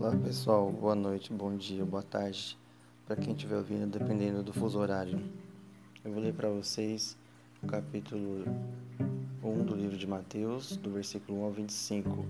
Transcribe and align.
Olá 0.00 0.16
pessoal, 0.16 0.72
boa 0.72 0.94
noite, 0.94 1.30
bom 1.30 1.54
dia, 1.54 1.84
boa 1.84 2.02
tarde 2.02 2.56
para 3.06 3.16
quem 3.16 3.34
estiver 3.34 3.56
ouvindo, 3.56 3.86
dependendo 3.86 4.42
do 4.42 4.50
fuso 4.50 4.78
horário. 4.78 5.20
Eu 6.02 6.10
vou 6.10 6.22
ler 6.22 6.32
para 6.32 6.48
vocês 6.48 7.18
o 7.62 7.66
capítulo 7.66 8.46
1 9.44 9.62
do 9.62 9.74
livro 9.76 9.98
de 9.98 10.06
Mateus, 10.06 10.74
do 10.78 10.90
versículo 10.90 11.42
1 11.42 11.44
ao 11.44 11.52
25, 11.52 12.24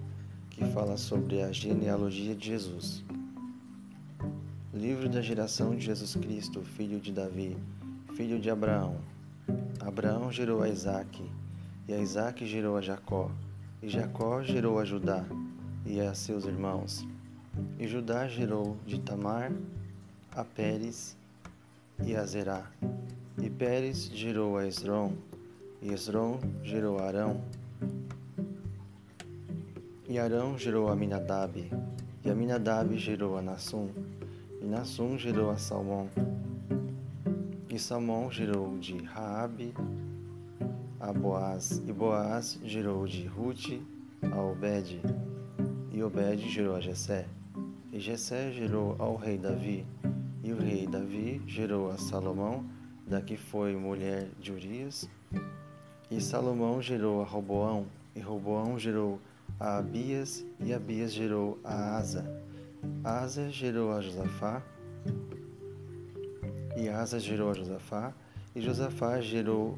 que 0.50 0.64
fala 0.72 0.96
sobre 0.96 1.42
a 1.42 1.52
genealogia 1.52 2.34
de 2.34 2.44
Jesus. 2.44 3.04
Livro 4.74 5.08
da 5.08 5.22
geração 5.22 5.76
de 5.76 5.86
Jesus 5.86 6.16
Cristo, 6.16 6.62
filho 6.62 6.98
de 6.98 7.12
Davi, 7.12 7.56
filho 8.16 8.40
de 8.40 8.50
Abraão. 8.50 8.96
Abraão 9.78 10.32
gerou 10.32 10.60
a 10.60 10.68
Isaque, 10.68 11.30
e 11.86 11.92
a 11.92 12.00
Isaque 12.00 12.46
gerou 12.46 12.76
a 12.76 12.80
Jacó, 12.80 13.30
e 13.80 13.88
Jacó 13.88 14.42
gerou 14.42 14.80
a 14.80 14.84
Judá 14.84 15.24
e 15.86 16.00
a 16.00 16.12
seus 16.14 16.46
irmãos. 16.46 17.06
E 17.78 17.86
Judá 17.86 18.28
gerou 18.28 18.76
de 18.86 19.00
Tamar 19.00 19.52
a 20.32 20.44
Pérez 20.44 21.16
e 22.04 22.14
a 22.14 22.24
Zerá. 22.24 22.70
E 23.42 23.48
Pérez 23.48 24.10
gerou 24.12 24.56
a 24.56 24.66
Esrom, 24.66 25.14
e 25.82 25.92
Esrom 25.92 26.38
gerou 26.62 26.98
a 26.98 27.06
Arão. 27.06 27.40
E 30.08 30.18
Arão 30.18 30.58
gerou 30.58 30.88
a 30.88 30.96
Minadab, 30.96 31.70
e 32.24 32.30
Aminadab 32.30 32.96
gerou 32.98 33.38
a 33.38 33.42
Nassum, 33.42 33.88
e 34.60 34.64
Nassum 34.64 35.16
gerou 35.16 35.50
a 35.50 35.56
Salmão. 35.56 36.08
E 37.68 37.78
Salmão 37.78 38.30
gerou 38.30 38.76
de 38.78 38.96
Raabe 38.98 39.72
a 40.98 41.12
Boaz, 41.12 41.82
e 41.86 41.92
Boaz 41.92 42.58
gerou 42.64 43.06
de 43.06 43.26
Rute 43.26 43.82
a 44.22 44.42
Obed, 44.42 45.00
e 45.92 46.02
Obed 46.02 46.48
gerou 46.48 46.76
a 46.76 46.80
Jessé. 46.80 47.26
E 48.00 48.02
Jessé 48.02 48.50
gerou 48.50 48.96
ao 48.98 49.14
rei 49.14 49.36
Davi, 49.36 49.86
e 50.42 50.54
o 50.54 50.56
rei 50.56 50.86
Davi 50.86 51.42
gerou 51.46 51.90
a 51.90 51.98
Salomão, 51.98 52.64
da 53.06 53.20
que 53.20 53.36
foi 53.36 53.76
mulher 53.76 54.26
de 54.40 54.50
Urias. 54.50 55.06
E 56.10 56.18
Salomão 56.18 56.80
gerou 56.80 57.20
a 57.20 57.26
Roboão, 57.26 57.84
e 58.16 58.20
Roboão 58.20 58.78
gerou 58.78 59.20
a 59.60 59.76
Abias, 59.76 60.42
e 60.60 60.72
Abias 60.72 61.12
gerou 61.12 61.58
a 61.62 61.98
Asa. 61.98 62.24
Asa 63.04 63.50
gerou 63.50 63.92
a 63.92 64.00
Josafá, 64.00 64.62
e 66.78 66.88
Asa 66.88 67.20
gerou 67.20 67.50
a 67.50 67.52
Josafá, 67.52 68.14
e 68.56 68.62
Josafá 68.62 69.20
gerou 69.20 69.76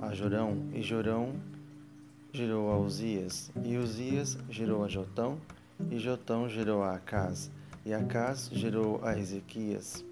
a 0.00 0.12
Jorão, 0.12 0.68
e 0.74 0.82
Jorão 0.82 1.32
gerou 2.32 2.72
a 2.72 2.78
Uzias, 2.80 3.52
e 3.64 3.76
Uzias 3.76 4.36
gerou 4.50 4.82
a 4.82 4.88
Jotão, 4.88 5.38
e 5.90 5.98
Jotão 5.98 6.48
gerou 6.48 6.82
a 6.82 6.94
Acás, 6.94 7.50
e 7.84 7.92
Acás 7.92 8.48
gerou 8.52 9.00
a 9.04 9.18
Ezequias. 9.18 10.04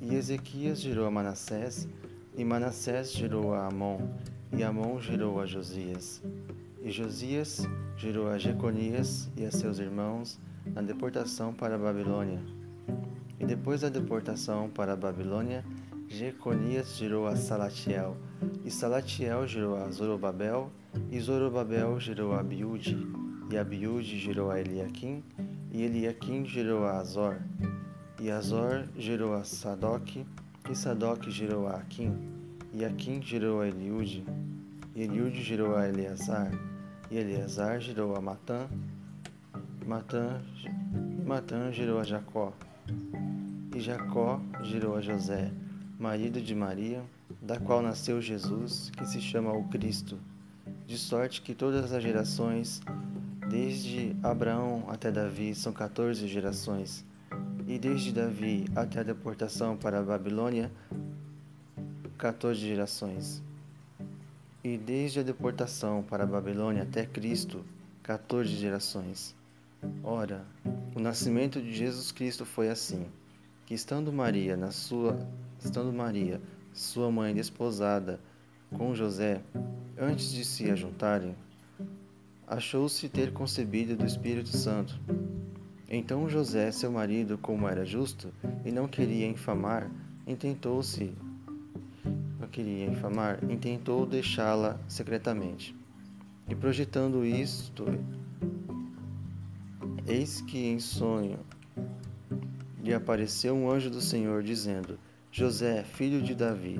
E 0.00 0.14
Ezequias 0.14 0.80
gerou 0.80 1.06
a 1.06 1.10
Manassés, 1.10 1.88
e 2.36 2.44
Manassés 2.44 3.12
gerou 3.12 3.54
a 3.54 3.66
Amon, 3.66 4.00
e 4.52 4.62
Amon 4.62 5.00
gerou 5.00 5.40
a 5.40 5.46
Josias. 5.46 6.22
E 6.82 6.90
Josias 6.90 7.66
gerou 7.96 8.28
a 8.28 8.38
Jeconias 8.38 9.30
e 9.36 9.44
a 9.44 9.50
seus 9.50 9.78
irmãos 9.78 10.38
na 10.74 10.82
deportação 10.82 11.52
para 11.52 11.74
a 11.74 11.78
Babilônia. 11.78 12.40
E 13.38 13.44
depois 13.44 13.80
da 13.80 13.88
deportação 13.88 14.70
para 14.70 14.92
a 14.92 14.96
Babilônia, 14.96 15.64
Jeconias 16.12 16.98
gerou 16.98 17.26
a 17.26 17.34
Salatiel, 17.34 18.18
e 18.66 18.70
Salatiel 18.70 19.46
gerou 19.48 19.76
a 19.76 19.90
Zorobabel, 19.90 20.70
e 21.10 21.18
Zorobabel 21.18 21.98
gerou 21.98 22.34
a 22.34 22.40
Abiúde, 22.40 23.08
e 23.50 23.56
Abiúde 23.56 24.18
gerou 24.18 24.50
a 24.50 24.60
Eliaquim, 24.60 25.24
e 25.70 25.82
Eliaquim 25.82 26.44
gerou 26.44 26.84
a 26.84 26.98
Azor, 26.98 27.38
e 28.20 28.30
Azor 28.30 28.84
gerou 28.94 29.32
a 29.34 29.42
Sadoc, 29.42 30.18
e 30.70 30.74
Sadoc 30.74 31.30
gerou 31.30 31.66
a 31.66 31.76
Aquim, 31.76 32.14
e 32.74 32.84
Aquim 32.84 33.22
gerou 33.22 33.62
a 33.62 33.68
Eliúde, 33.68 34.22
e 34.94 35.04
Eliúde 35.04 35.42
gerou 35.42 35.74
a 35.76 35.88
Eleazar, 35.88 36.50
e 37.10 37.16
Eleazar 37.16 37.80
gerou 37.80 38.14
a 38.14 38.20
Matã, 38.20 38.68
e 39.80 39.84
Matã, 39.86 40.42
e 40.62 41.24
Matã 41.24 41.72
gerou 41.72 41.98
a 41.98 42.04
Jacó, 42.04 42.52
e 43.74 43.80
Jacó 43.80 44.38
gerou 44.62 44.94
a 44.94 45.00
José, 45.00 45.50
marido 46.02 46.42
de 46.42 46.52
Maria, 46.52 47.00
da 47.40 47.60
qual 47.60 47.80
nasceu 47.80 48.20
Jesus, 48.20 48.90
que 48.90 49.06
se 49.06 49.20
chama 49.20 49.52
o 49.52 49.68
Cristo, 49.68 50.18
de 50.84 50.98
sorte 50.98 51.40
que 51.40 51.54
todas 51.54 51.92
as 51.92 52.02
gerações, 52.02 52.80
desde 53.48 54.16
Abraão 54.20 54.84
até 54.88 55.12
Davi, 55.12 55.54
são 55.54 55.72
14 55.72 56.26
gerações, 56.26 57.04
e 57.68 57.78
desde 57.78 58.12
Davi 58.12 58.64
até 58.74 58.98
a 58.98 59.04
deportação 59.04 59.76
para 59.76 60.00
a 60.00 60.02
Babilônia, 60.02 60.72
14 62.18 62.58
gerações. 62.58 63.40
E 64.64 64.76
desde 64.76 65.20
a 65.20 65.22
deportação 65.22 66.02
para 66.02 66.24
a 66.24 66.26
Babilônia 66.26 66.82
até 66.82 67.06
Cristo, 67.06 67.64
14 68.02 68.48
gerações. 68.48 69.36
Ora, 70.02 70.44
o 70.96 70.98
nascimento 70.98 71.62
de 71.62 71.72
Jesus 71.72 72.10
Cristo 72.10 72.44
foi 72.44 72.70
assim, 72.70 73.06
que 73.66 73.74
estando 73.74 74.12
Maria 74.12 74.56
na 74.56 74.72
sua 74.72 75.16
Estando 75.64 75.92
Maria, 75.92 76.40
sua 76.72 77.10
mãe, 77.10 77.34
desposada 77.34 78.18
com 78.76 78.94
José, 78.94 79.42
antes 79.96 80.32
de 80.32 80.44
se 80.44 80.70
ajuntarem, 80.70 81.36
achou-se 82.46 83.08
ter 83.08 83.32
concebido 83.32 83.96
do 83.96 84.04
Espírito 84.04 84.48
Santo. 84.48 84.98
Então 85.88 86.28
José, 86.28 86.72
seu 86.72 86.90
marido, 86.90 87.38
como 87.38 87.68
era 87.68 87.84
justo 87.84 88.32
e 88.64 88.72
não 88.72 88.88
queria 88.88 89.26
infamar, 89.26 89.90
intentou-se 90.26 91.12
não 92.40 92.48
queria 92.48 92.86
infamar, 92.86 93.42
intentou 93.44 94.04
deixá-la 94.04 94.80
secretamente. 94.88 95.76
E 96.48 96.56
projetando 96.56 97.24
isto, 97.24 97.84
eis 100.06 100.40
que 100.40 100.58
em 100.58 100.80
sonho 100.80 101.38
lhe 102.82 102.92
apareceu 102.92 103.54
um 103.54 103.70
anjo 103.70 103.88
do 103.88 104.00
Senhor 104.00 104.42
dizendo: 104.42 104.98
José, 105.34 105.82
filho 105.82 106.20
de 106.20 106.34
Davi, 106.34 106.78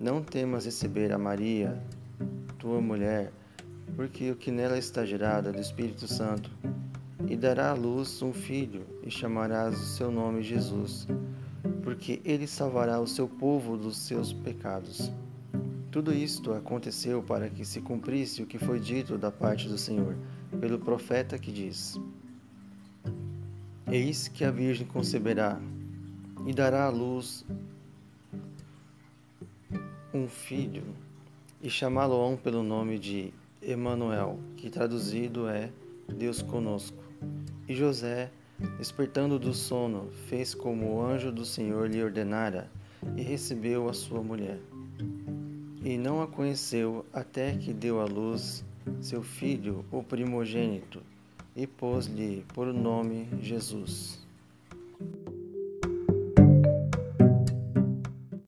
não 0.00 0.22
temas 0.22 0.64
receber 0.64 1.12
a 1.12 1.18
Maria, 1.18 1.78
tua 2.58 2.80
mulher, 2.80 3.30
porque 3.94 4.30
o 4.30 4.36
que 4.36 4.50
nela 4.50 4.78
está 4.78 5.04
gerado 5.04 5.50
é 5.50 5.52
do 5.52 5.60
Espírito 5.60 6.08
Santo, 6.08 6.50
e 7.28 7.36
dará 7.36 7.72
à 7.72 7.74
luz 7.74 8.22
um 8.22 8.32
filho, 8.32 8.86
e 9.02 9.10
chamarás 9.10 9.78
o 9.78 9.84
seu 9.84 10.10
nome 10.10 10.42
Jesus, 10.42 11.06
porque 11.82 12.22
ele 12.24 12.46
salvará 12.46 12.98
o 12.98 13.06
seu 13.06 13.28
povo 13.28 13.76
dos 13.76 13.98
seus 13.98 14.32
pecados. 14.32 15.12
Tudo 15.90 16.14
isto 16.14 16.54
aconteceu 16.54 17.22
para 17.22 17.50
que 17.50 17.62
se 17.62 17.82
cumprisse 17.82 18.42
o 18.42 18.46
que 18.46 18.58
foi 18.58 18.80
dito 18.80 19.18
da 19.18 19.30
parte 19.30 19.68
do 19.68 19.76
Senhor, 19.76 20.16
pelo 20.58 20.78
profeta 20.78 21.38
que 21.38 21.52
diz: 21.52 22.00
Eis 23.86 24.28
que 24.28 24.46
a 24.46 24.50
Virgem 24.50 24.86
conceberá 24.86 25.60
e 26.46 26.52
dará 26.52 26.86
à 26.86 26.90
luz 26.90 27.44
um 30.12 30.28
filho 30.28 30.84
e 31.62 31.70
chamá-lo-ão 31.70 32.36
pelo 32.36 32.62
nome 32.62 32.98
de 32.98 33.32
Emanuel, 33.62 34.38
que 34.56 34.68
traduzido 34.68 35.48
é 35.48 35.70
Deus 36.08 36.42
conosco. 36.42 36.98
E 37.68 37.74
José, 37.74 38.30
despertando 38.78 39.38
do 39.38 39.54
sono, 39.54 40.10
fez 40.26 40.54
como 40.54 40.94
o 40.94 41.02
anjo 41.02 41.30
do 41.30 41.44
Senhor 41.44 41.88
lhe 41.88 42.02
ordenara 42.02 42.68
e 43.16 43.22
recebeu 43.22 43.88
a 43.88 43.92
sua 43.92 44.22
mulher. 44.22 44.58
E 45.84 45.96
não 45.96 46.22
a 46.22 46.26
conheceu 46.26 47.04
até 47.12 47.56
que 47.56 47.72
deu 47.72 48.00
à 48.00 48.04
luz 48.04 48.64
seu 49.00 49.22
filho, 49.22 49.84
o 49.90 50.02
primogênito, 50.02 51.02
e 51.54 51.66
pôs-lhe 51.66 52.44
por 52.54 52.72
nome 52.72 53.28
Jesus. 53.40 54.20